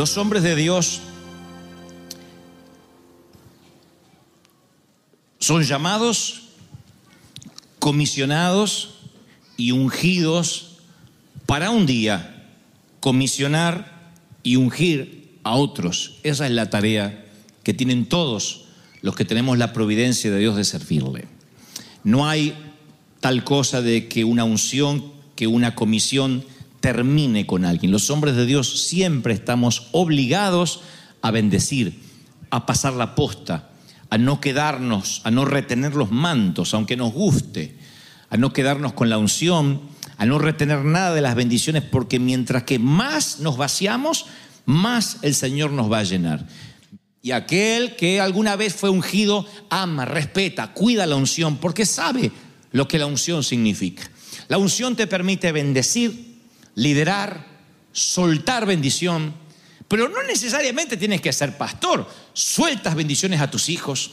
[0.00, 1.02] Los hombres de Dios
[5.38, 6.44] son llamados,
[7.78, 8.94] comisionados
[9.58, 10.78] y ungidos
[11.44, 12.48] para un día
[13.00, 16.16] comisionar y ungir a otros.
[16.22, 17.26] Esa es la tarea
[17.62, 18.68] que tienen todos
[19.02, 21.28] los que tenemos la providencia de Dios de servirle.
[22.04, 22.56] No hay
[23.20, 26.42] tal cosa de que una unción, que una comisión
[26.80, 27.92] termine con alguien.
[27.92, 30.80] Los hombres de Dios siempre estamos obligados
[31.22, 32.00] a bendecir,
[32.50, 33.70] a pasar la posta,
[34.08, 37.76] a no quedarnos, a no retener los mantos, aunque nos guste,
[38.28, 39.82] a no quedarnos con la unción,
[40.16, 44.26] a no retener nada de las bendiciones, porque mientras que más nos vaciamos,
[44.66, 46.46] más el Señor nos va a llenar.
[47.22, 52.32] Y aquel que alguna vez fue ungido, ama, respeta, cuida la unción, porque sabe
[52.72, 54.10] lo que la unción significa.
[54.48, 56.29] La unción te permite bendecir,
[56.74, 57.46] liderar,
[57.92, 59.34] soltar bendición,
[59.88, 62.08] pero no necesariamente tienes que ser pastor.
[62.32, 64.12] Sueltas bendiciones a tus hijos,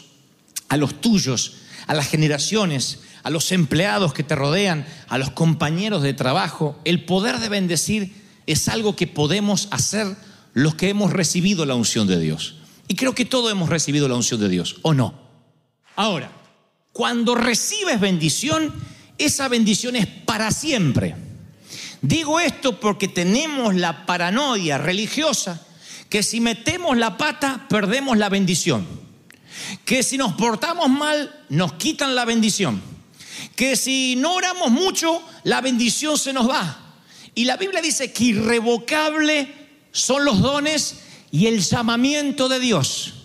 [0.69, 6.01] a los tuyos, a las generaciones, a los empleados que te rodean, a los compañeros
[6.01, 6.79] de trabajo.
[6.83, 8.13] El poder de bendecir
[8.47, 10.15] es algo que podemos hacer
[10.53, 12.55] los que hemos recibido la unción de Dios.
[12.87, 15.13] Y creo que todos hemos recibido la unción de Dios, ¿o no?
[15.95, 16.31] Ahora,
[16.91, 18.73] cuando recibes bendición,
[19.17, 21.26] esa bendición es para siempre.
[22.07, 25.61] Digo esto porque tenemos la paranoia religiosa
[26.07, 28.87] que si metemos la pata perdemos la bendición.
[29.83, 32.81] Que si nos portamos mal nos quitan la bendición.
[33.57, 36.95] Que si no oramos mucho la bendición se nos va.
[37.35, 39.53] Y la Biblia dice que irrevocable
[39.91, 43.15] son los dones y el llamamiento de Dios.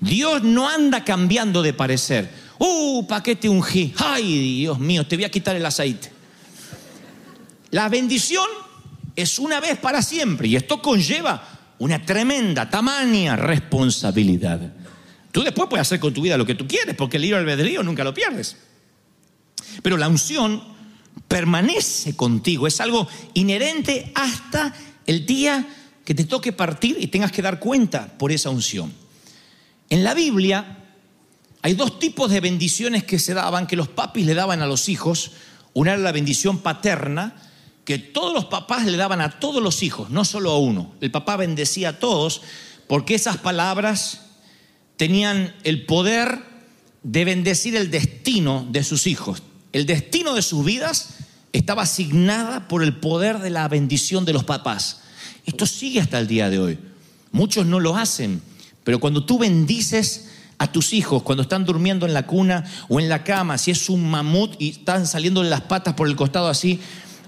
[0.00, 2.28] Dios no anda cambiando de parecer.
[2.58, 3.94] Uh, paquete ungí.
[3.96, 6.11] Ay, Dios mío, te voy a quitar el aceite.
[7.72, 8.46] La bendición
[9.16, 14.74] es una vez para siempre y esto conlleva una tremenda, tamaña responsabilidad.
[15.32, 17.82] Tú después puedes hacer con tu vida lo que tú quieres porque el libre albedrío
[17.82, 18.58] nunca lo pierdes.
[19.82, 20.62] Pero la unción
[21.26, 24.74] permanece contigo, es algo inherente hasta
[25.06, 25.66] el día
[26.04, 28.92] que te toque partir y tengas que dar cuenta por esa unción.
[29.88, 30.78] En la Biblia
[31.62, 34.90] hay dos tipos de bendiciones que se daban, que los papis le daban a los
[34.90, 35.30] hijos.
[35.72, 37.34] Una era la bendición paterna,
[37.84, 40.92] que todos los papás le daban a todos los hijos, no solo a uno.
[41.00, 42.42] El papá bendecía a todos
[42.86, 44.20] porque esas palabras
[44.96, 46.42] tenían el poder
[47.02, 49.42] de bendecir el destino de sus hijos.
[49.72, 51.14] El destino de sus vidas
[51.52, 55.00] estaba asignada por el poder de la bendición de los papás.
[55.44, 56.78] Esto sigue hasta el día de hoy.
[57.32, 58.42] Muchos no lo hacen,
[58.84, 60.28] pero cuando tú bendices
[60.58, 63.88] a tus hijos, cuando están durmiendo en la cuna o en la cama, si es
[63.88, 66.80] un mamut y están saliendo las patas por el costado así,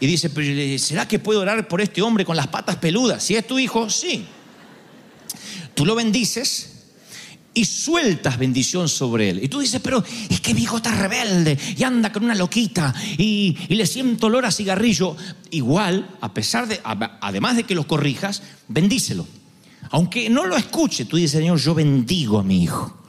[0.04, 3.22] y dice, pero ¿será que puedo orar por este hombre con las patas peludas?
[3.22, 4.26] Si es tu hijo, sí.
[5.74, 6.90] Tú lo bendices
[7.54, 9.42] y sueltas bendición sobre él.
[9.42, 12.94] Y tú dices, pero es que mi hijo está rebelde y anda con una loquita
[13.16, 15.16] y, y le siento olor a cigarrillo.
[15.52, 19.26] Igual, a pesar de, además de que lo corrijas, bendícelo.
[19.88, 23.03] Aunque no lo escuche, tú dices, Señor, yo bendigo a mi hijo.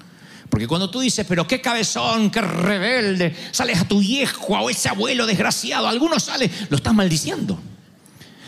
[0.49, 4.89] Porque cuando tú dices, pero qué cabezón, qué rebelde, sales a tu viejo o ese
[4.89, 7.59] abuelo desgraciado, algunos sale, lo estás maldiciendo.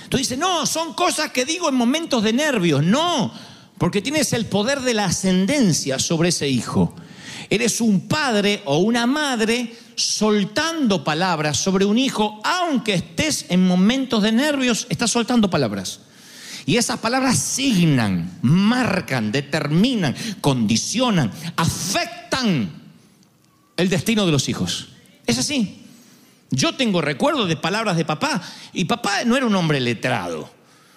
[0.10, 2.84] Tú dices, no, son cosas que digo en momentos de nervios.
[2.84, 3.34] No,
[3.78, 6.96] porque tienes el poder de la ascendencia sobre ese hijo.
[7.50, 14.22] Eres un padre o una madre soltando palabras sobre un hijo, aunque estés en momentos
[14.24, 16.02] de nervios, estás soltando palabras.
[16.68, 22.70] Y esas palabras signan, marcan, determinan, condicionan, afectan
[23.78, 24.90] el destino de los hijos.
[25.26, 25.82] Es así.
[26.52, 28.42] Yo tengo recuerdos de palabras de papá
[28.74, 30.50] y papá no era un hombre letrado,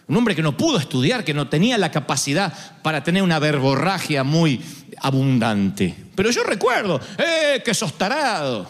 [0.08, 2.52] un hombre que no pudo estudiar, que no tenía la capacidad
[2.82, 4.60] para tener una verborragia muy
[4.98, 5.94] abundante.
[6.16, 8.68] Pero yo recuerdo, ¡eh, que sos tarado!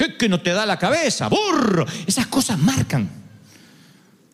[0.00, 1.28] ¡Eh, que no te da la cabeza!
[1.28, 1.86] ¡Burro!
[2.08, 3.21] Esas cosas marcan.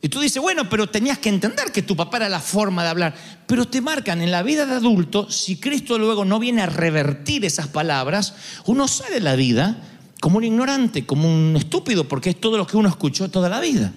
[0.01, 2.89] Y tú dices, bueno, pero tenías que entender que tu papá era la forma de
[2.91, 3.15] hablar.
[3.47, 7.45] Pero te marcan en la vida de adulto, si Cristo luego no viene a revertir
[7.45, 8.35] esas palabras,
[8.67, 9.83] uno sale la vida
[10.21, 13.61] como un ignorante, como un estúpido, porque es todo lo que uno escuchó toda la
[13.61, 13.93] vida.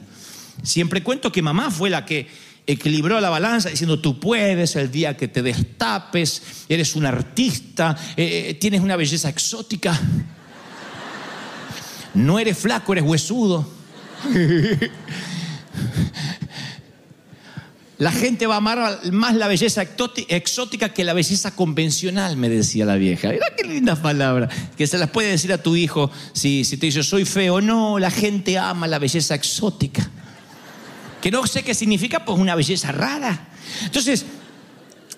[0.63, 2.27] Siempre cuento que mamá fue la que
[2.65, 8.57] equilibró la balanza diciendo tú puedes el día que te destapes, eres un artista, eh,
[8.59, 9.99] tienes una belleza exótica,
[12.15, 13.69] no eres flaco, eres huesudo.
[18.01, 22.83] La gente va a amar más la belleza exótica que la belleza convencional, me decía
[22.83, 23.29] la vieja.
[23.29, 26.87] Mira qué linda palabra, que se las puede decir a tu hijo si, si te
[26.87, 27.61] dice soy feo.
[27.61, 30.09] No, la gente ama la belleza exótica.
[31.21, 33.49] Que no sé qué significa, pues una belleza rara.
[33.83, 34.25] Entonces,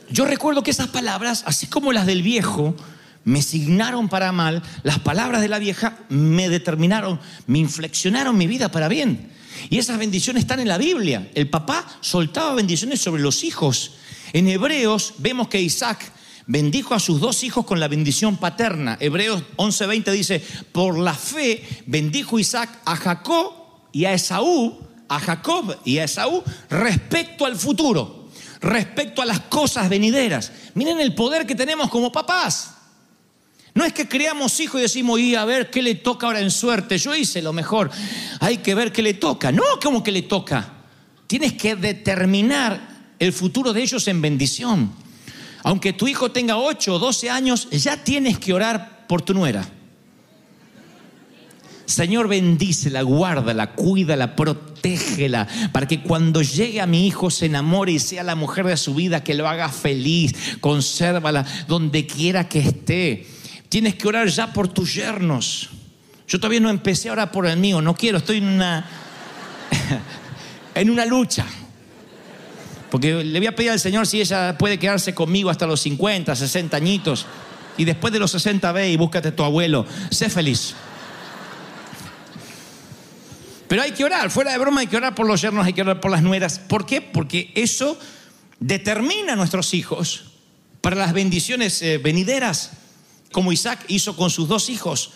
[0.10, 2.76] yo recuerdo que esas palabras, así como las del viejo,
[3.24, 8.70] me signaron para mal, las palabras de la vieja me determinaron, me inflexionaron mi vida
[8.70, 9.32] para bien.
[9.70, 11.30] Y esas bendiciones están en la Biblia.
[11.36, 13.92] El papá soltaba bendiciones sobre los hijos.
[14.34, 16.12] En Hebreos vemos que Isaac
[16.46, 18.98] bendijo a sus dos hijos con la bendición paterna.
[19.00, 23.54] Hebreos 11:20 dice, por la fe bendijo Isaac a Jacob
[23.92, 28.30] y a Esaú, a Jacob y a Esaú respecto al futuro,
[28.62, 30.52] respecto a las cosas venideras.
[30.74, 32.72] Miren el poder que tenemos como papás.
[33.74, 36.52] No es que creamos hijos y decimos, y a ver qué le toca ahora en
[36.52, 36.98] suerte.
[36.98, 37.90] Yo hice lo mejor.
[38.40, 39.52] Hay que ver qué le toca.
[39.52, 40.74] No, ¿cómo que le toca?
[41.26, 44.94] Tienes que determinar el futuro de ellos en bendición.
[45.64, 49.68] Aunque tu hijo tenga 8 o 12 años, ya tienes que orar por tu nuera.
[51.86, 58.00] Señor, bendícela, guárdala, cuídala, protégela, para que cuando llegue a mi hijo se enamore y
[58.00, 63.28] sea la mujer de su vida, que lo haga feliz, consérvala donde quiera que esté.
[63.74, 65.68] Tienes que orar ya por tus yernos.
[66.28, 68.86] Yo todavía no empecé a orar por el mío, no quiero, estoy en una,
[70.76, 71.44] en una lucha.
[72.92, 76.36] Porque le voy a pedir al Señor si ella puede quedarse conmigo hasta los 50,
[76.36, 77.26] 60 añitos.
[77.76, 79.88] Y después de los 60 ve y búscate a tu abuelo.
[80.12, 80.76] Sé feliz.
[83.68, 85.82] Pero hay que orar, fuera de broma hay que orar por los yernos, hay que
[85.82, 86.60] orar por las nueras.
[86.60, 87.02] ¿Por qué?
[87.02, 87.98] Porque eso
[88.60, 90.26] determina a nuestros hijos
[90.80, 92.83] para las bendiciones eh, venideras
[93.34, 95.12] como Isaac hizo con sus dos hijos.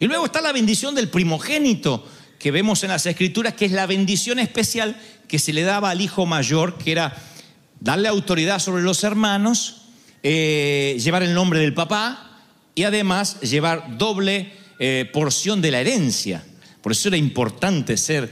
[0.00, 2.04] Y luego está la bendición del primogénito,
[2.40, 6.00] que vemos en las escrituras, que es la bendición especial que se le daba al
[6.00, 7.16] hijo mayor, que era
[7.78, 9.82] darle autoridad sobre los hermanos,
[10.24, 12.40] eh, llevar el nombre del papá
[12.74, 16.44] y además llevar doble eh, porción de la herencia.
[16.80, 18.28] Por eso era importante ser,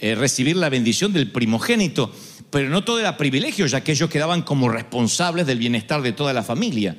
[0.00, 2.14] eh, recibir la bendición del primogénito,
[2.50, 6.32] pero no todo era privilegio, ya que ellos quedaban como responsables del bienestar de toda
[6.32, 6.96] la familia.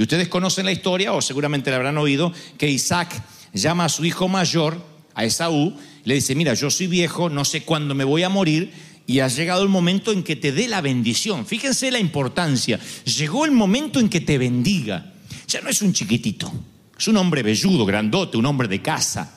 [0.00, 3.22] Y ustedes conocen la historia, o seguramente la habrán oído, que Isaac
[3.52, 4.82] llama a su hijo mayor,
[5.12, 8.72] a Esaú, le dice, mira, yo soy viejo, no sé cuándo me voy a morir,
[9.06, 11.44] y ha llegado el momento en que te dé la bendición.
[11.44, 12.80] Fíjense la importancia.
[13.04, 15.12] Llegó el momento en que te bendiga.
[15.46, 16.50] Ya no es un chiquitito,
[16.98, 19.30] es un hombre velludo, grandote, un hombre de casa,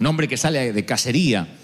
[0.00, 1.56] un hombre que sale de cacería.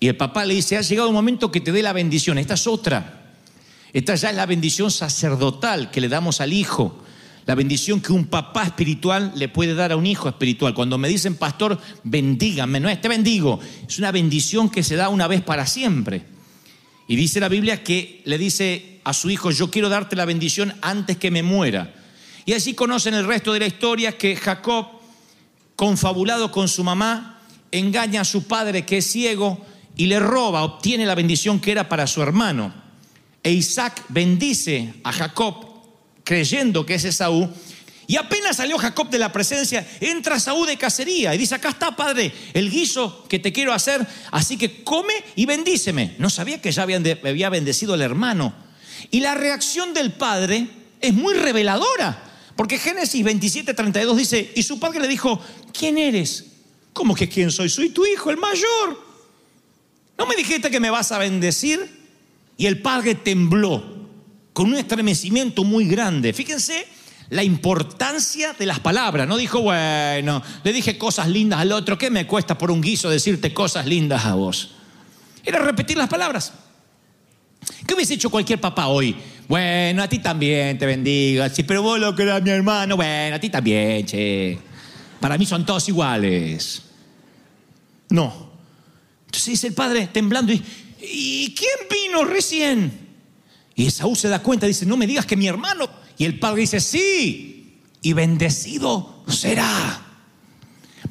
[0.00, 2.38] Y el papá le dice, ha llegado el momento que te dé la bendición.
[2.38, 3.34] Esta es otra.
[3.92, 7.02] Esta ya es la bendición sacerdotal que le damos al hijo
[7.46, 10.74] la bendición que un papá espiritual le puede dar a un hijo espiritual.
[10.74, 15.08] Cuando me dicen, pastor, bendígame, no es te bendigo, es una bendición que se da
[15.08, 16.24] una vez para siempre.
[17.06, 20.74] Y dice la Biblia que le dice a su hijo, yo quiero darte la bendición
[20.82, 21.94] antes que me muera.
[22.46, 24.86] Y así conocen el resto de la historia que Jacob,
[25.76, 29.64] confabulado con su mamá, engaña a su padre que es ciego
[29.96, 32.74] y le roba, obtiene la bendición que era para su hermano.
[33.44, 35.75] E Isaac bendice a Jacob
[36.26, 37.48] creyendo que es Esaú.
[38.08, 41.96] Y apenas salió Jacob de la presencia, entra Saúl de cacería y dice, acá está,
[41.96, 46.14] padre, el guiso que te quiero hacer, así que come y bendíceme.
[46.18, 48.54] No sabía que ya había bendecido el hermano.
[49.10, 50.68] Y la reacción del padre
[51.00, 52.22] es muy reveladora,
[52.56, 55.40] porque Génesis 27, 32 dice, y su padre le dijo,
[55.72, 56.44] ¿quién eres?
[56.92, 57.68] ¿Cómo que quién soy?
[57.68, 59.04] Soy tu hijo, el mayor.
[60.18, 62.04] ¿No me dijiste que me vas a bendecir?
[62.56, 63.95] Y el padre tembló
[64.56, 66.32] con un estremecimiento muy grande.
[66.32, 66.86] Fíjense
[67.28, 69.28] la importancia de las palabras.
[69.28, 73.10] No dijo, bueno, le dije cosas lindas al otro, ¿qué me cuesta por un guiso
[73.10, 74.70] decirte cosas lindas a vos?
[75.44, 76.54] Era repetir las palabras.
[77.86, 79.14] ¿Qué hubiese hecho cualquier papá hoy?
[79.46, 81.50] Bueno, a ti también te bendiga.
[81.50, 84.58] Sí, pero vos lo que era mi hermano, bueno, a ti también, che.
[85.20, 86.80] Para mí son todos iguales.
[88.08, 88.52] No.
[89.26, 90.62] Entonces dice el padre temblando, ¿y,
[91.02, 93.05] ¿y quién vino recién?
[93.76, 95.88] Y Esaú se da cuenta, dice, no me digas que mi hermano.
[96.16, 100.02] Y el padre dice, sí, y bendecido será.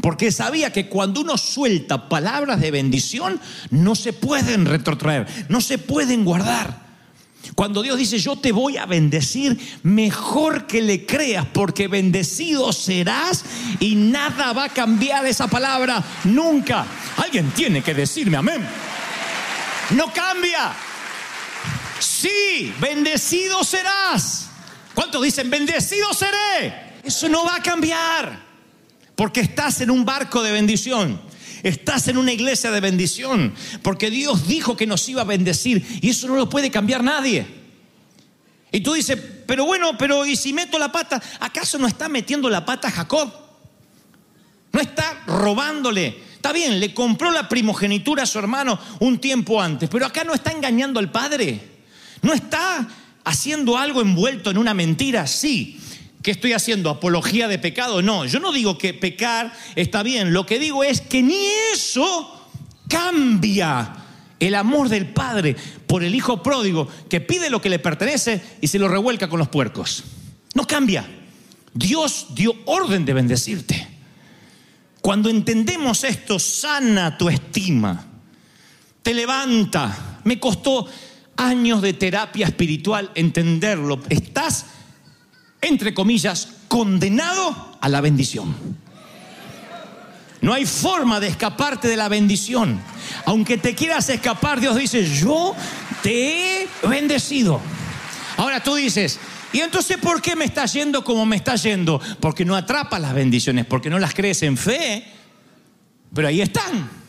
[0.01, 5.77] Porque sabía que cuando uno suelta palabras de bendición, no se pueden retrotraer, no se
[5.77, 6.83] pueden guardar.
[7.53, 13.45] Cuando Dios dice, yo te voy a bendecir, mejor que le creas, porque bendecido serás
[13.79, 16.85] y nada va a cambiar esa palabra nunca.
[17.17, 18.65] Alguien tiene que decirme amén.
[19.91, 20.73] No cambia.
[21.99, 24.49] Sí, bendecido serás.
[24.93, 26.95] ¿Cuántos dicen, bendecido seré?
[27.03, 28.43] Eso no va a cambiar.
[29.15, 31.21] Porque estás en un barco de bendición.
[31.63, 33.53] Estás en una iglesia de bendición.
[33.81, 35.99] Porque Dios dijo que nos iba a bendecir.
[36.01, 37.45] Y eso no lo puede cambiar nadie.
[38.71, 41.21] Y tú dices, pero bueno, pero ¿y si meto la pata?
[41.39, 43.31] ¿Acaso no está metiendo la pata Jacob?
[44.71, 46.23] No está robándole.
[46.35, 49.89] Está bien, le compró la primogenitura a su hermano un tiempo antes.
[49.89, 51.74] Pero acá no está engañando al padre.
[52.25, 52.87] No está
[53.23, 55.27] haciendo algo envuelto en una mentira.
[55.27, 55.79] Sí.
[56.23, 56.89] ¿Qué estoy haciendo?
[56.89, 58.01] ¿Apología de pecado?
[58.01, 61.37] No, yo no digo que pecar está bien, lo que digo es que ni
[61.71, 62.49] eso
[62.89, 63.93] cambia
[64.39, 65.55] el amor del Padre
[65.85, 69.37] por el Hijo pródigo que pide lo que le pertenece y se lo revuelca con
[69.37, 70.03] los puercos.
[70.55, 71.07] No cambia.
[71.75, 73.87] Dios dio orden de bendecirte.
[74.99, 78.03] Cuando entendemos esto, sana tu estima,
[79.03, 80.21] te levanta.
[80.23, 80.87] Me costó
[81.37, 83.99] años de terapia espiritual entenderlo.
[84.09, 84.65] Estás
[85.65, 88.55] entre comillas, condenado a la bendición.
[90.41, 92.79] No hay forma de escaparte de la bendición.
[93.25, 95.55] Aunque te quieras escapar, Dios dice, yo
[96.03, 97.59] te he bendecido.
[98.37, 99.19] Ahora tú dices,
[99.53, 101.99] ¿y entonces por qué me está yendo como me está yendo?
[102.19, 105.03] Porque no atrapas las bendiciones, porque no las crees en fe.
[106.13, 107.04] Pero ahí están.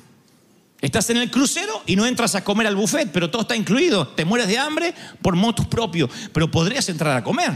[0.80, 4.08] Estás en el crucero y no entras a comer al buffet, pero todo está incluido.
[4.08, 7.52] Te mueres de hambre por motus propio, pero podrías entrar a comer.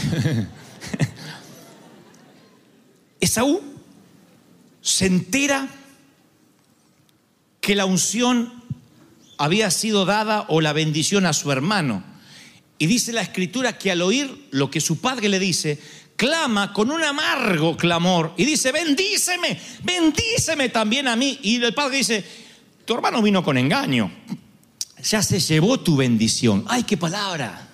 [3.20, 3.62] Esaú
[4.80, 5.68] se entera
[7.60, 8.60] que la unción
[9.38, 12.04] había sido dada o la bendición a su hermano.
[12.78, 15.78] Y dice la escritura que al oír lo que su padre le dice,
[16.20, 21.38] clama con un amargo clamor y dice, bendíceme, bendíceme también a mí.
[21.40, 22.22] Y el padre dice,
[22.84, 24.12] tu hermano vino con engaño,
[25.02, 26.66] ya se llevó tu bendición.
[26.68, 27.68] ¡Ay, qué palabra!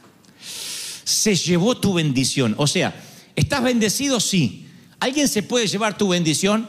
[1.03, 2.55] se llevó tu bendición.
[2.57, 2.95] O sea,
[3.35, 4.21] ¿estás bendecido?
[4.21, 4.69] Sí.
[5.01, 6.69] ¿Alguien se puede llevar tu bendición?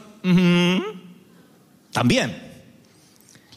[1.92, 2.44] También.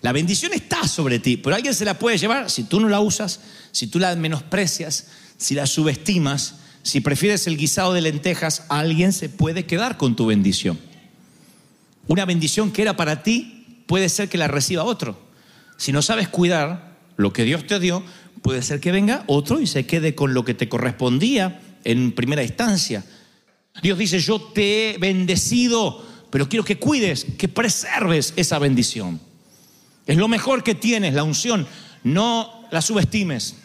[0.02, 3.00] La bendición está sobre ti, pero alguien se la puede llevar si tú no la
[3.00, 3.40] usas,
[3.72, 5.06] si tú la menosprecias,
[5.38, 10.26] si la subestimas, si prefieres el guisado de lentejas, alguien se puede quedar con tu
[10.26, 10.78] bendición.
[12.06, 15.18] Una bendición que era para ti puede ser que la reciba otro.
[15.76, 18.02] Si no sabes cuidar lo que Dios te dio,
[18.42, 22.42] puede ser que venga otro y se quede con lo que te correspondía en primera
[22.42, 23.04] instancia.
[23.82, 29.20] Dios dice, yo te he bendecido, pero quiero que cuides, que preserves esa bendición.
[30.06, 31.66] Es lo mejor que tienes, la unción.
[32.02, 33.56] No la subestimes,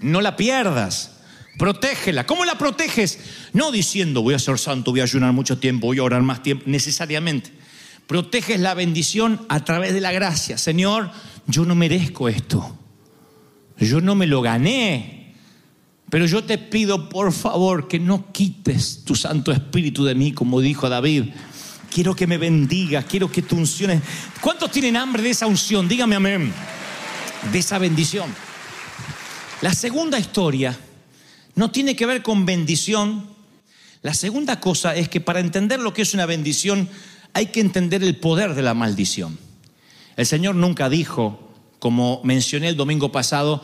[0.00, 1.17] no la pierdas.
[1.58, 2.24] Protégela.
[2.24, 3.18] ¿Cómo la proteges?
[3.52, 6.42] No diciendo voy a ser santo, voy a ayunar mucho tiempo, voy a orar más
[6.42, 7.52] tiempo, necesariamente.
[8.06, 10.56] Proteges la bendición a través de la gracia.
[10.56, 11.10] Señor,
[11.46, 12.78] yo no merezco esto.
[13.76, 15.34] Yo no me lo gané.
[16.08, 20.60] Pero yo te pido, por favor, que no quites tu Santo Espíritu de mí, como
[20.60, 21.24] dijo David.
[21.92, 24.00] Quiero que me bendigas, quiero que tu unción...
[24.40, 25.88] ¿Cuántos tienen hambre de esa unción?
[25.88, 26.52] Dígame amén.
[27.52, 28.32] De esa bendición.
[29.60, 30.78] La segunda historia
[31.58, 33.26] no tiene que ver con bendición.
[34.02, 36.88] La segunda cosa es que para entender lo que es una bendición
[37.34, 39.36] hay que entender el poder de la maldición.
[40.16, 43.60] El Señor nunca dijo, como mencioné el domingo pasado,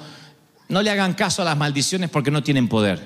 [0.69, 3.01] no le hagan caso a las maldiciones porque no tienen poder.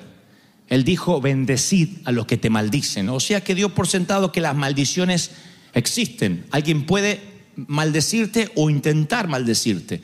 [0.69, 3.11] Él dijo, bendecid a los que te maldicen.
[3.11, 5.33] O sea que dio por sentado que las maldiciones
[5.75, 6.47] existen.
[6.51, 7.21] Alguien puede
[7.57, 10.01] maldecirte o intentar maldecirte.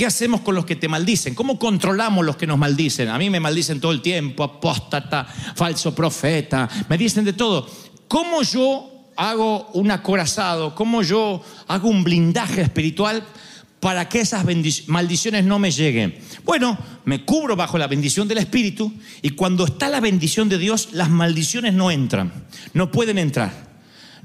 [0.00, 1.34] ¿Qué hacemos con los que te maldicen?
[1.34, 3.10] ¿Cómo controlamos los que nos maldicen?
[3.10, 7.68] A mí me maldicen todo el tiempo, apóstata, falso profeta, me dicen de todo.
[8.08, 10.74] ¿Cómo yo hago un acorazado?
[10.74, 13.22] ¿Cómo yo hago un blindaje espiritual
[13.78, 14.42] para que esas
[14.86, 16.18] maldiciones no me lleguen?
[16.44, 18.90] Bueno, me cubro bajo la bendición del Espíritu
[19.20, 22.32] y cuando está la bendición de Dios, las maldiciones no entran,
[22.72, 23.69] no pueden entrar.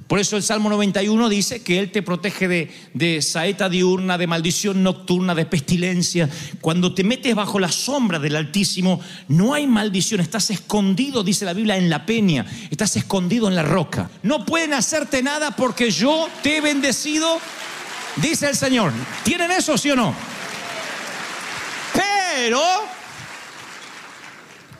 [0.07, 4.27] Por eso el Salmo 91 dice que Él te protege de, de, saeta diurna, de
[4.27, 6.29] maldición nocturna, de pestilencia.
[6.61, 10.21] Cuando te metes bajo la sombra del Altísimo, no hay maldición.
[10.21, 12.45] Estás escondido, dice la Biblia, en la peña.
[12.69, 14.11] Estás escondido en la roca.
[14.21, 17.39] No pueden hacerte nada porque yo te he bendecido,
[18.17, 18.91] dice el Señor.
[19.23, 20.13] ¿Tienen eso, sí o no?
[21.93, 22.61] Pero,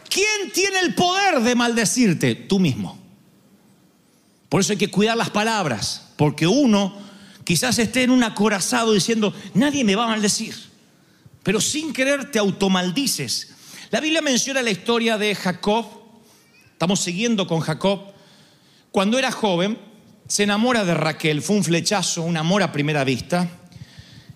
[0.08, 2.36] ¿quién tiene el poder de maldecirte?
[2.36, 3.05] Tú mismo.
[4.50, 6.96] Por eso hay que cuidar las palabras, porque uno
[7.44, 10.56] quizás esté en un acorazado diciendo, nadie me va a maldecir,
[11.44, 13.54] pero sin querer te automaldices.
[13.92, 15.86] La Biblia menciona la historia de Jacob,
[16.74, 18.14] estamos siguiendo con Jacob,
[18.92, 19.78] cuando era joven
[20.28, 23.48] se enamora de Raquel, fue un flechazo, un amor a primera vista.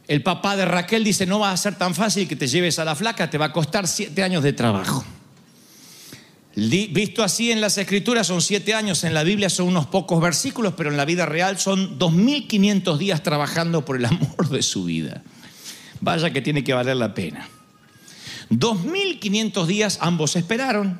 [0.08, 2.86] El papá de Raquel dice, no va a ser tan fácil que te lleves a
[2.86, 5.06] la flaca, te va a costar siete años de trabajo.
[6.56, 10.74] Visto así en las escrituras son siete años, en la Biblia son unos pocos versículos,
[10.75, 15.24] pero en la vida real son 2.500 días trabajando por el amor de su vida.
[16.01, 17.48] Vaya que tiene que valer la pena.
[18.50, 21.00] 2.500 días ambos esperaron,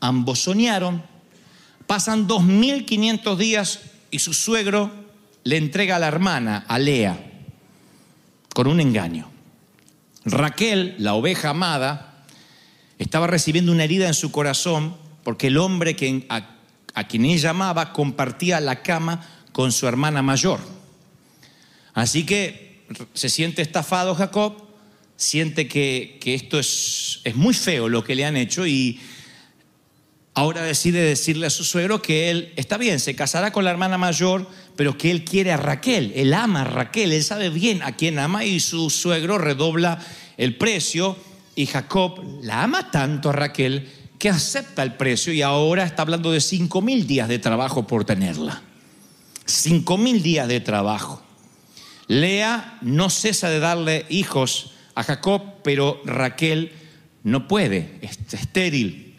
[0.00, 1.02] ambos soñaron,
[1.86, 4.92] pasan 2.500 días y su suegro
[5.42, 7.32] le entrega a la hermana, a Lea,
[8.54, 9.28] con un engaño.
[10.24, 12.13] Raquel, la oveja amada,
[12.98, 15.96] estaba recibiendo una herida en su corazón porque el hombre
[16.28, 20.60] a, quien ella amaba compartía la cama con su hermana mayor.
[21.92, 22.84] Así que
[23.14, 24.62] se siente estafado Jacob,
[25.16, 29.00] siente que, que esto es, es muy feo lo que le han hecho y
[30.34, 33.96] ahora decide decirle a su suegro que él está bien, se casará con la hermana
[33.96, 37.92] mayor, pero que él quiere a Raquel, él ama a Raquel, él sabe bien a
[37.92, 40.04] quién ama y su suegro redobla
[40.36, 41.16] el precio
[41.56, 46.32] y Jacob la ama tanto a Raquel que acepta el precio y ahora está hablando
[46.32, 48.62] de cinco mil días de trabajo por tenerla.
[49.44, 51.22] Cinco mil días de trabajo.
[52.06, 56.72] Lea no cesa de darle hijos a Jacob, pero Raquel
[57.22, 59.16] no puede, es estéril.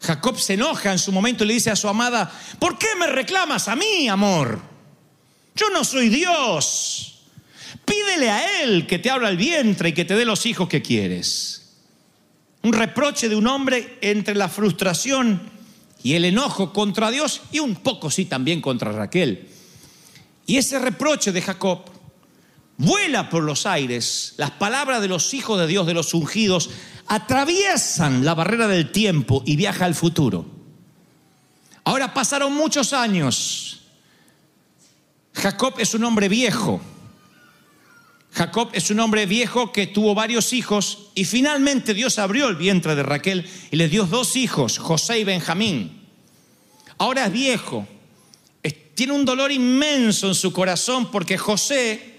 [0.00, 3.06] Jacob se enoja en su momento y le dice a su amada, ¿por qué me
[3.06, 4.60] reclamas a mí, amor?
[5.54, 7.24] Yo no soy Dios.
[7.84, 10.82] Pídele a Él que te abra el vientre y que te dé los hijos que
[10.82, 11.65] quieres
[12.66, 15.40] un reproche de un hombre entre la frustración
[16.02, 19.48] y el enojo contra Dios y un poco sí también contra Raquel.
[20.46, 21.82] Y ese reproche de Jacob
[22.76, 24.34] vuela por los aires.
[24.36, 26.70] Las palabras de los hijos de Dios, de los ungidos,
[27.06, 30.44] atraviesan la barrera del tiempo y viaja al futuro.
[31.84, 33.82] Ahora pasaron muchos años.
[35.34, 36.80] Jacob es un hombre viejo
[38.56, 42.94] Jacob es un hombre viejo que tuvo varios hijos y finalmente Dios abrió el vientre
[42.94, 46.00] de Raquel y le dio dos hijos, José y Benjamín.
[46.96, 47.86] Ahora es viejo,
[48.94, 52.14] tiene un dolor inmenso en su corazón porque José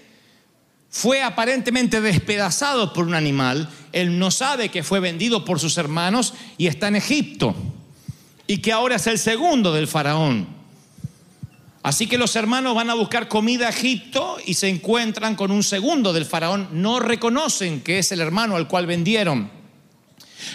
[0.88, 6.34] fue aparentemente despedazado por un animal, él no sabe que fue vendido por sus hermanos
[6.56, 7.52] y está en Egipto
[8.46, 10.57] y que ahora es el segundo del faraón.
[11.88, 15.62] Así que los hermanos van a buscar comida a Egipto y se encuentran con un
[15.62, 16.68] segundo del faraón.
[16.70, 19.50] No reconocen que es el hermano al cual vendieron.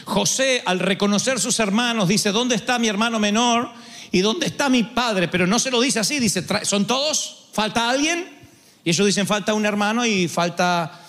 [0.06, 3.72] José, al reconocer sus hermanos, dice, ¿dónde está mi hermano menor?
[4.12, 5.28] ¿Y dónde está mi padre?
[5.28, 7.48] Pero no se lo dice así, dice, ¿son todos?
[7.52, 8.30] ¿Falta alguien?
[8.84, 11.02] Y ellos dicen, falta un hermano y falta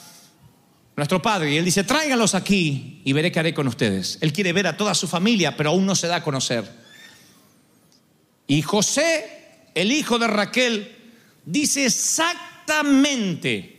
[0.97, 1.53] nuestro padre.
[1.53, 4.17] Y él dice, tráiganlos aquí y veré qué haré con ustedes.
[4.23, 6.65] Él quiere ver a toda su familia, pero aún no se da a conocer.
[8.47, 9.44] Y José
[9.75, 10.97] el hijo de Raquel,
[11.45, 13.75] dice exactamente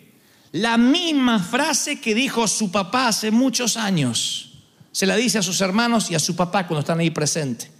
[0.52, 4.52] la misma frase que dijo su papá hace muchos años.
[4.92, 7.72] Se la dice a sus hermanos y a su papá cuando están ahí presentes.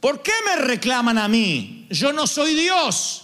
[0.00, 1.86] ¿Por qué me reclaman a mí?
[1.90, 3.22] Yo no soy Dios.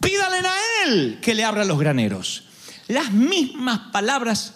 [0.00, 0.54] Pídale a
[0.86, 2.44] Él que le abra los graneros.
[2.88, 4.54] Las mismas palabras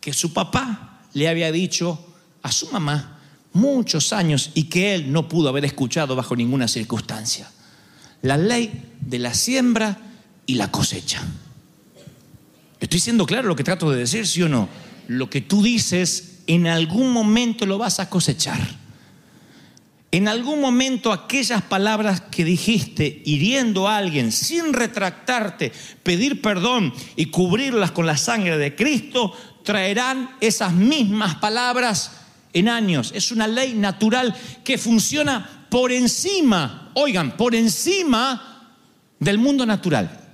[0.00, 3.18] que su papá le había dicho a su mamá
[3.52, 7.50] muchos años y que él no pudo haber escuchado bajo ninguna circunstancia
[8.22, 9.98] la ley de la siembra
[10.46, 11.22] y la cosecha.
[12.80, 14.68] Estoy siendo claro lo que trato de decir, sí o no.
[15.08, 18.60] Lo que tú dices, en algún momento lo vas a cosechar.
[20.10, 25.70] En algún momento aquellas palabras que dijiste hiriendo a alguien sin retractarte,
[26.02, 32.12] pedir perdón y cubrirlas con la sangre de Cristo, traerán esas mismas palabras
[32.54, 33.12] en años.
[33.14, 38.74] Es una ley natural que funciona por encima, oigan, por encima
[39.18, 40.26] del mundo natural.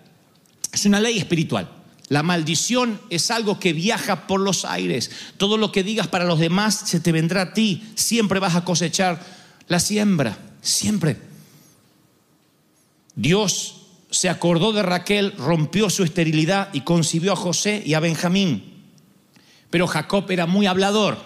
[0.72, 1.70] Es una ley espiritual.
[2.08, 5.10] La maldición es algo que viaja por los aires.
[5.36, 7.82] Todo lo que digas para los demás se te vendrá a ti.
[7.94, 9.24] Siempre vas a cosechar
[9.68, 10.36] la siembra.
[10.60, 11.16] Siempre.
[13.14, 18.74] Dios se acordó de Raquel, rompió su esterilidad y concibió a José y a Benjamín.
[19.70, 21.18] Pero Jacob era muy hablador,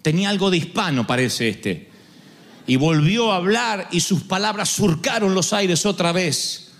[0.00, 1.90] tenía algo de hispano, parece este.
[2.66, 6.72] Y volvió a hablar y sus palabras surcaron los aires otra vez.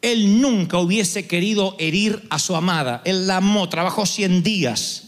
[0.00, 3.02] Él nunca hubiese querido herir a su amada.
[3.04, 5.04] Él la amó, trabajó 100 días.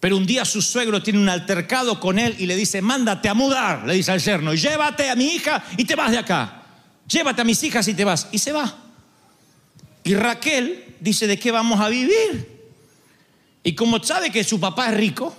[0.00, 3.34] Pero un día su suegro tiene un altercado con él y le dice, mándate a
[3.34, 6.62] mudar, le dice al yerno, llévate a mi hija y te vas de acá.
[7.08, 8.28] Llévate a mis hijas y te vas.
[8.30, 8.76] Y se va.
[10.04, 12.58] Y Raquel dice, ¿de qué vamos a vivir?
[13.64, 15.34] Y como sabe que su papá es rico,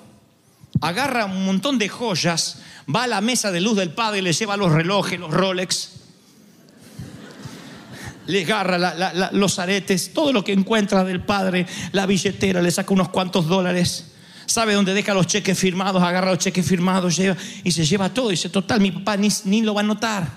[0.82, 2.62] agarra un montón de joyas,
[2.93, 5.91] va a la mesa de luz del padre y le lleva los relojes, los Rolex,
[8.30, 13.10] le agarra los aretes, todo lo que encuentra del padre, la billetera, le saca unos
[13.10, 14.06] cuantos dólares.
[14.45, 18.30] Sabe dónde deja los cheques firmados, agarra los cheques firmados, lleva y se lleva todo.
[18.30, 20.28] Y dice, total, mi papá ni, ni lo va a notar.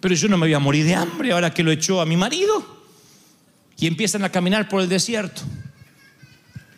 [0.00, 2.16] Pero yo no me voy a morir de hambre ahora que lo echó a mi
[2.16, 2.64] marido.
[3.76, 5.42] Y empiezan a caminar por el desierto.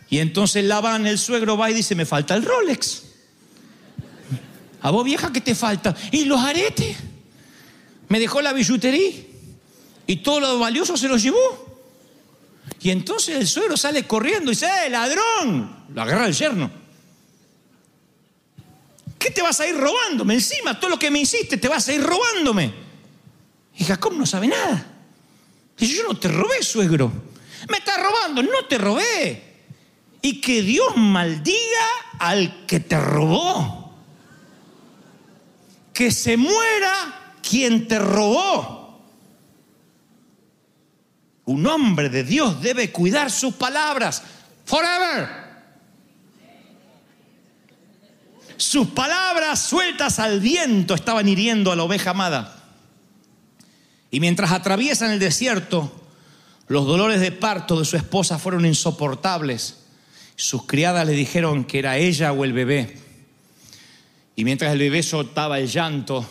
[0.09, 3.12] Y entonces Labán, el suegro, va y dice, me falta el Rolex.
[4.82, 5.94] A vos vieja, ¿qué te falta?
[6.10, 6.96] Y los aretes.
[8.08, 9.12] Me dejó la billutería.
[10.06, 11.72] Y todo lo valioso se lo llevó.
[12.80, 15.84] Y entonces el suegro sale corriendo y dice, ¡eh, ladrón!
[15.94, 16.70] Lo agarra el yerno.
[19.18, 20.34] ¿Qué te vas a ir robándome?
[20.34, 22.74] Encima, todo lo que me hiciste, te vas a ir robándome.
[23.76, 24.84] Y Jacob no sabe nada.
[25.78, 27.12] Dice, yo no te robé, suegro.
[27.70, 29.42] Me estás robando, no te robé.
[30.20, 31.86] Y que Dios maldiga
[32.18, 33.81] al que te robó.
[35.92, 39.00] Que se muera quien te robó.
[41.44, 44.22] Un hombre de Dios debe cuidar sus palabras.
[44.64, 45.42] Forever.
[48.57, 52.62] Sus palabras sueltas al viento estaban hiriendo a la oveja amada.
[54.11, 55.90] Y mientras atraviesan el desierto,
[56.68, 59.81] los dolores de parto de su esposa fueron insoportables.
[60.37, 62.98] Sus criadas le dijeron que era ella o el bebé.
[64.36, 66.26] Y mientras el bebé soltaba el llanto,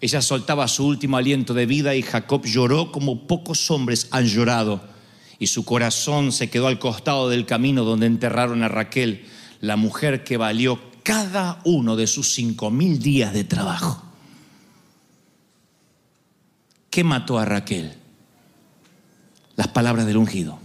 [0.00, 4.82] ella soltaba su último aliento de vida y Jacob lloró como pocos hombres han llorado.
[5.38, 9.26] Y su corazón se quedó al costado del camino donde enterraron a Raquel,
[9.60, 14.02] la mujer que valió cada uno de sus cinco mil días de trabajo.
[16.90, 17.94] ¿Qué mató a Raquel?
[19.56, 20.58] Las palabras del ungido.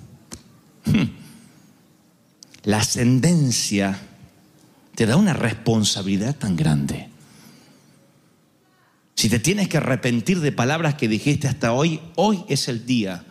[2.64, 4.07] La ascendencia
[4.98, 7.08] te da una responsabilidad tan grande.
[9.14, 13.24] Si te tienes que arrepentir de palabras que dijiste hasta hoy, hoy es el día.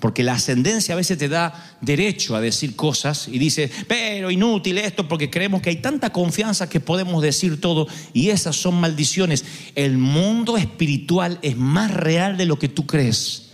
[0.00, 4.78] Porque la ascendencia a veces te da derecho a decir cosas y dices, pero inútil
[4.78, 9.44] esto, porque creemos que hay tanta confianza que podemos decir todo y esas son maldiciones.
[9.76, 13.51] El mundo espiritual es más real de lo que tú crees.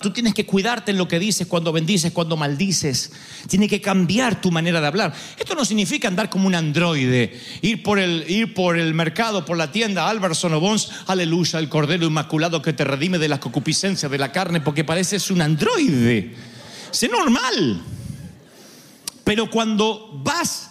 [0.00, 3.12] Tú tienes que cuidarte en lo que dices, cuando bendices, cuando maldices.
[3.48, 5.14] Tienes que cambiar tu manera de hablar.
[5.38, 9.56] Esto no significa andar como un androide, ir por el, ir por el mercado, por
[9.56, 14.18] la tienda, Alberson o aleluya, el Cordero Inmaculado que te redime de la concupiscencia de
[14.18, 16.34] la carne, porque pareces un androide.
[16.90, 17.82] Sé normal.
[19.24, 20.70] Pero cuando vas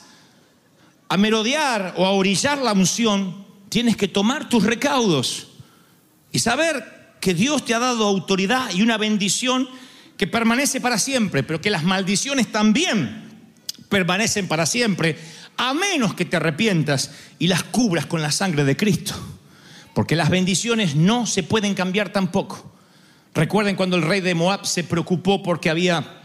[1.09, 5.47] a merodear o a orillar la unción, tienes que tomar tus recaudos
[6.31, 6.94] y saber
[7.25, 9.67] que Dios te ha dado autoridad y una bendición
[10.15, 13.23] que permanece para siempre, pero que las maldiciones también
[13.89, 15.17] permanecen para siempre,
[15.57, 17.09] a menos que te arrepientas
[17.39, 19.15] y las cubras con la sangre de Cristo.
[19.95, 22.71] Porque las bendiciones no se pueden cambiar tampoco.
[23.33, 26.21] Recuerden cuando el rey de Moab se preocupó porque había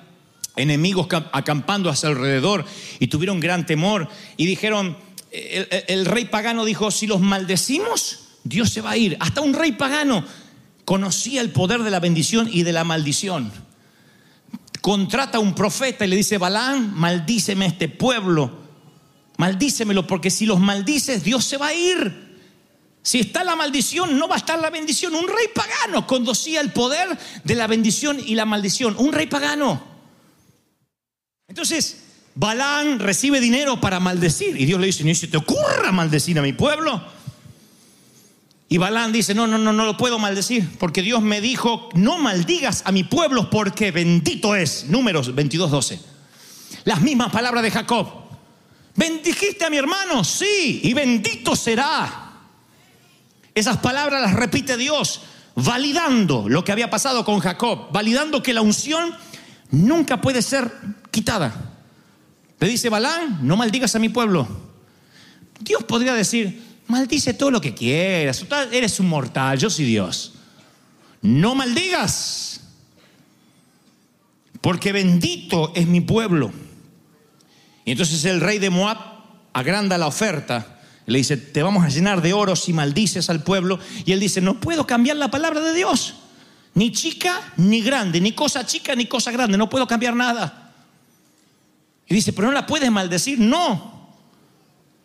[0.55, 2.67] enemigos cam- acampando a su alrededor
[2.99, 4.99] y tuvieron gran temor y dijeron,
[5.33, 9.17] el, el- el rey pagano dijo, si los maldecimos, Dios se va a ir.
[9.19, 10.25] Hasta un rey pagano
[10.91, 13.53] conocía el poder de la bendición y de la maldición.
[14.81, 18.59] Contrata a un profeta y le dice, Balán, maldíceme a este pueblo,
[19.37, 22.41] maldícemelo, porque si los maldices, Dios se va a ir.
[23.03, 25.15] Si está la maldición, no va a estar la bendición.
[25.15, 28.97] Un rey pagano conocía el poder de la bendición y la maldición.
[28.99, 29.81] Un rey pagano.
[31.47, 32.03] Entonces,
[32.35, 34.61] Balán recibe dinero para maldecir.
[34.61, 37.20] Y Dios le dice, ni se te ocurra maldecir a mi pueblo.
[38.73, 42.19] Y Balán dice, no, no, no, no lo puedo maldecir, porque Dios me dijo, no
[42.19, 44.85] maldigas a mi pueblo porque bendito es.
[44.85, 46.01] Números 22, 12.
[46.85, 48.07] Las mismas palabras de Jacob.
[48.95, 50.23] ¿Bendijiste a mi hermano?
[50.23, 52.31] Sí, y bendito será.
[53.57, 55.23] Esas palabras las repite Dios,
[55.57, 59.13] validando lo que había pasado con Jacob, validando que la unción
[59.73, 60.73] nunca puede ser
[61.11, 61.73] quitada.
[62.61, 64.47] Le dice Balán, no maldigas a mi pueblo.
[65.59, 70.35] Dios podría decir, maldice todo lo que quieras, eres un mortal, yo soy Dios.
[71.23, 72.61] no maldigas,
[74.61, 76.53] porque bendito es mi pueblo.
[77.85, 78.99] Y entonces el rey de Moab
[79.53, 80.81] agranda la oferta.
[81.07, 83.81] Le dice, te vamos a llenar de oro si maldices al pueblo.
[84.05, 86.15] Y él dice, no puedo cambiar la palabra de Dios.
[86.75, 89.59] Ni chica ni grande, ni cosa chica ni cosa grande.
[89.59, 90.73] No puedo cambiar nada.
[92.07, 93.41] Y dice, pero no la puedes maldecir.
[93.41, 93.90] No.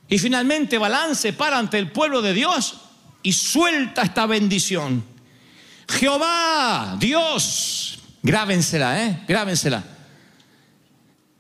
[0.07, 2.75] Y finalmente Balán se para ante el pueblo de Dios
[3.23, 5.03] y suelta esta bendición.
[5.87, 9.23] Jehová, Dios, grábensela, ¿eh?
[9.27, 9.83] Grábensela.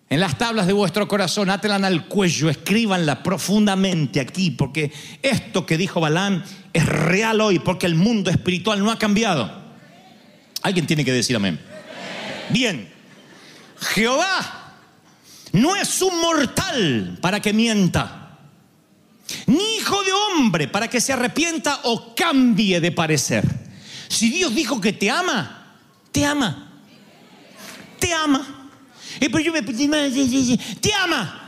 [0.09, 5.77] En las tablas de vuestro corazón, átelan al cuello, escríbanla profundamente aquí, porque esto que
[5.77, 9.63] dijo Balán es real hoy, porque el mundo espiritual no ha cambiado.
[10.61, 11.59] Alguien tiene que decir amén.
[12.49, 12.91] Bien,
[13.79, 14.73] Jehová
[15.51, 18.24] no es un mortal para que mienta,
[19.47, 23.43] ni hijo de hombre para que se arrepienta o cambie de parecer.
[24.07, 25.75] Si Dios dijo que te ama,
[26.11, 26.71] te ama.
[27.99, 28.69] Te ama.
[29.19, 31.41] Eh, pero yo me te ama.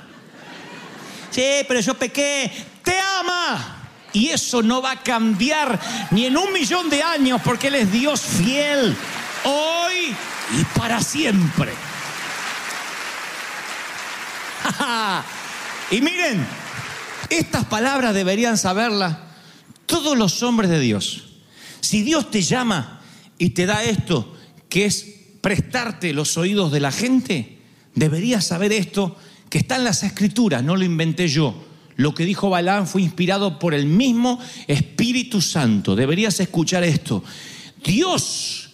[1.29, 2.51] Sí, pero yo pequé.
[2.83, 3.73] Te ama.
[4.13, 5.79] Y eso no va a cambiar
[6.11, 8.95] ni en un millón de años porque Él es Dios fiel
[9.43, 10.15] hoy
[10.57, 11.73] y para siempre.
[15.91, 16.47] y miren,
[17.29, 19.17] estas palabras deberían saberlas
[19.85, 21.23] todos los hombres de Dios.
[21.79, 23.01] Si Dios te llama
[23.37, 24.35] y te da esto,
[24.69, 25.05] que es
[25.41, 27.59] prestarte los oídos de la gente,
[27.95, 29.17] deberías saber esto
[29.49, 31.63] que está en las escrituras, no lo inventé yo.
[31.95, 35.95] Lo que dijo Balán fue inspirado por el mismo Espíritu Santo.
[35.95, 37.23] Deberías escuchar esto.
[37.83, 38.69] Dios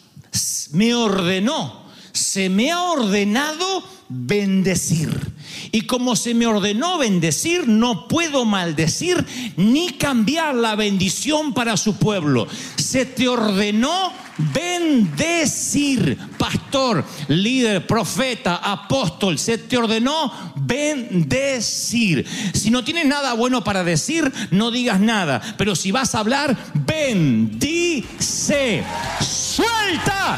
[0.71, 5.32] me ordenó, se me ha ordenado bendecir.
[5.75, 9.25] Y como se me ordenó bendecir, no puedo maldecir
[9.57, 12.47] ni cambiar la bendición para su pueblo.
[12.75, 14.13] Se te ordenó
[14.53, 22.23] bendecir, pastor, líder, profeta, apóstol, se te ordenó bendecir.
[22.53, 26.55] Si no tienes nada bueno para decir, no digas nada, pero si vas a hablar,
[26.85, 28.83] bendice,
[29.19, 30.37] suelta,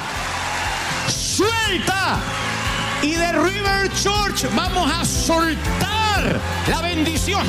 [1.09, 2.54] suelta.
[3.01, 7.45] Y de River Church vamos a soltar la bendición.